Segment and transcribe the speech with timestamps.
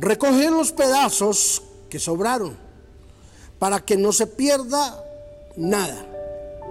[0.00, 2.56] recoger los pedazos que sobraron
[3.58, 5.04] para que no se pierda
[5.56, 6.06] nada.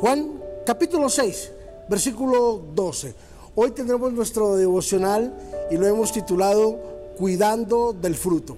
[0.00, 1.52] Juan capítulo 6,
[1.88, 3.14] versículo 12.
[3.54, 5.32] Hoy tendremos nuestro devocional
[5.70, 6.80] y lo hemos titulado
[7.16, 8.56] Cuidando del fruto.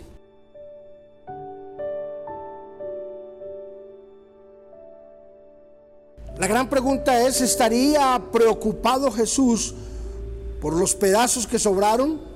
[6.38, 9.74] La gran pregunta es, ¿estaría preocupado Jesús
[10.60, 12.33] por los pedazos que sobraron?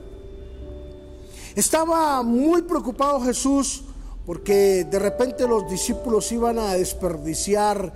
[1.59, 3.83] Estaba muy preocupado Jesús
[4.25, 7.93] porque de repente los discípulos iban a desperdiciar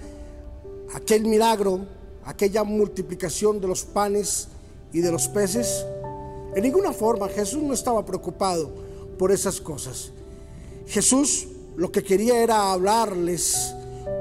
[0.92, 1.86] aquel milagro,
[2.24, 4.48] aquella multiplicación de los panes
[4.92, 5.86] y de los peces.
[6.56, 8.68] En ninguna forma Jesús no estaba preocupado
[9.16, 10.10] por esas cosas.
[10.88, 13.72] Jesús lo que quería era hablarles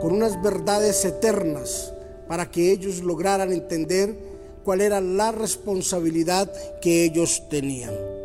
[0.04, 1.92] con unas verdades eternas
[2.28, 4.16] para que ellos lograran entender
[4.64, 8.21] cuál era la responsabilidad que ellos tenían.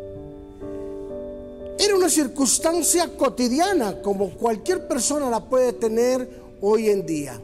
[1.79, 6.27] Era una circunstancia cotidiana como cualquier persona la puede tener
[6.61, 7.39] hoy en día,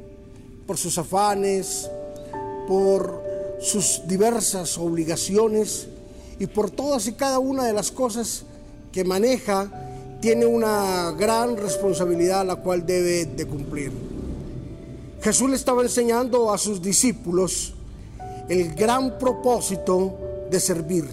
[0.65, 1.89] por sus afanes,
[2.67, 3.21] por
[3.61, 5.87] sus diversas obligaciones
[6.39, 8.43] y por todas y cada una de las cosas
[8.91, 9.69] que maneja,
[10.19, 13.91] tiene una gran responsabilidad la cual debe de cumplir.
[15.21, 17.73] Jesús le estaba enseñando a sus discípulos
[18.49, 20.17] el gran propósito
[20.49, 21.05] de servir,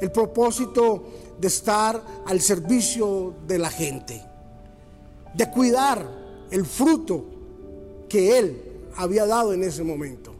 [0.00, 1.04] el propósito
[1.38, 4.22] de estar al servicio de la gente,
[5.34, 6.06] de cuidar
[6.50, 7.24] el fruto
[8.08, 8.62] que Él
[8.96, 10.34] había dado en ese momento.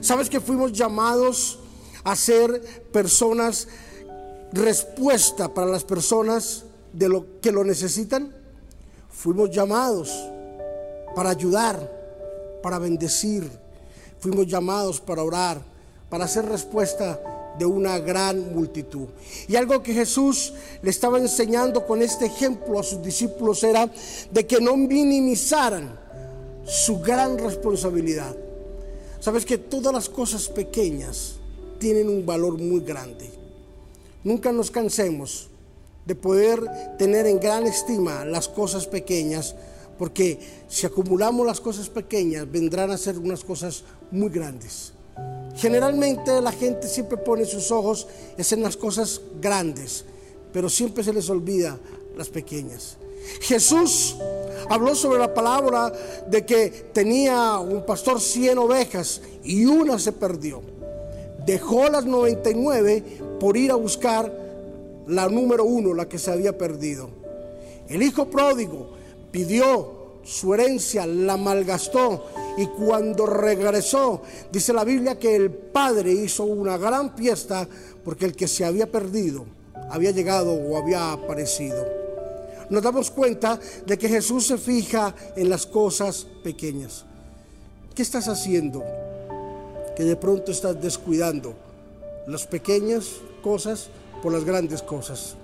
[0.00, 1.58] ¿Sabes que fuimos llamados
[2.04, 2.60] a ser
[2.92, 3.68] personas
[4.52, 8.34] respuesta para las personas de lo que lo necesitan?
[9.08, 10.10] Fuimos llamados
[11.14, 11.90] para ayudar,
[12.62, 13.50] para bendecir.
[14.18, 15.62] Fuimos llamados para orar,
[16.08, 17.20] para hacer respuesta
[17.58, 19.08] de una gran multitud.
[19.48, 23.90] Y algo que Jesús le estaba enseñando con este ejemplo a sus discípulos era
[24.30, 25.98] de que no minimizaran
[26.64, 28.34] su gran responsabilidad.
[29.20, 31.34] Sabes que todas las cosas pequeñas
[31.78, 33.30] tienen un valor muy grande.
[34.24, 35.48] Nunca nos cansemos
[36.06, 36.60] de poder
[36.98, 39.54] tener en gran estima las cosas pequeñas
[39.98, 44.92] porque si acumulamos las cosas pequeñas, vendrán a ser unas cosas muy grandes.
[45.56, 48.06] Generalmente la gente siempre pone sus ojos
[48.36, 50.04] en las cosas grandes,
[50.52, 51.78] pero siempre se les olvida
[52.16, 52.96] las pequeñas.
[53.40, 54.16] Jesús
[54.68, 55.92] habló sobre la palabra
[56.28, 60.62] de que tenía un pastor 100 ovejas y una se perdió.
[61.46, 63.04] Dejó las 99
[63.38, 64.32] por ir a buscar
[65.06, 67.08] la número uno, la que se había perdido.
[67.88, 68.90] El hijo pródigo
[69.30, 76.44] pidió su herencia, la malgastó y cuando regresó, dice la Biblia que el padre hizo
[76.44, 77.66] una gran fiesta
[78.04, 79.44] porque el que se había perdido
[79.90, 81.86] había llegado o había aparecido.
[82.70, 87.04] Nos damos cuenta de que Jesús se fija en las cosas pequeñas.
[87.94, 88.82] ¿Qué estás haciendo?
[89.94, 91.54] Que de pronto estás descuidando
[92.26, 93.88] las pequeñas cosas
[94.22, 95.34] por las grandes cosas.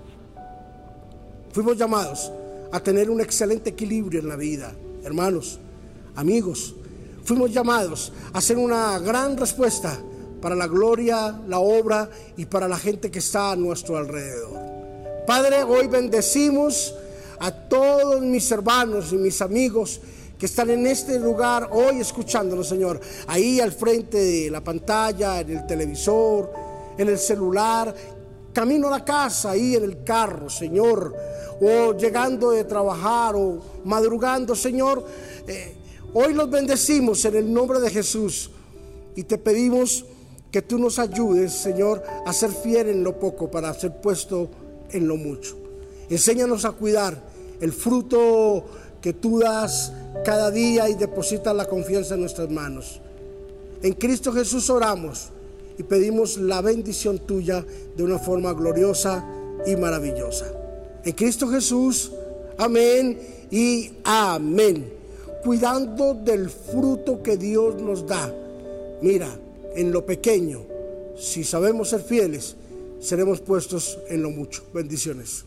[1.53, 2.33] Fuimos llamados
[2.73, 4.75] a tener un excelente equilibrio en la vida.
[5.03, 5.59] Hermanos,
[6.15, 6.75] amigos,
[7.25, 9.99] fuimos llamados a hacer una gran respuesta
[10.41, 14.59] para la gloria, la obra y para la gente que está a nuestro alrededor.
[15.27, 16.95] Padre, hoy bendecimos
[17.41, 20.00] a todos mis hermanos y mis amigos
[20.39, 25.50] que están en este lugar hoy escuchándonos, Señor, ahí al frente de la pantalla, en
[25.50, 26.53] el televisor,
[26.97, 27.95] en el celular,
[28.53, 31.15] camino a la casa, ahí en el carro, Señor
[31.61, 35.05] o llegando de trabajar o madrugando, Señor,
[35.47, 35.75] eh,
[36.15, 38.51] hoy los bendecimos en el nombre de Jesús
[39.17, 40.05] y te pedimos
[40.51, 44.49] que tú nos ayudes, Señor, a ser fiel en lo poco para ser puesto
[44.91, 45.57] en lo mucho.
[46.09, 47.23] Enséñanos a cuidar
[47.61, 48.65] el fruto
[49.03, 49.93] que tú das
[50.25, 53.01] cada día y depositas la confianza en nuestras manos.
[53.83, 55.31] En Cristo Jesús oramos
[55.78, 57.65] y pedimos la bendición tuya
[57.97, 59.25] de una forma gloriosa
[59.66, 60.53] y maravillosa.
[61.05, 62.12] En Cristo Jesús,
[62.58, 63.19] amén
[63.50, 64.93] y amén.
[65.43, 68.35] Cuidando del fruto que Dios nos da.
[69.00, 69.29] Mira,
[69.75, 70.67] en lo pequeño,
[71.17, 72.56] si sabemos ser fieles,
[73.00, 74.64] seremos puestos en lo mucho.
[74.75, 75.44] Bendiciones.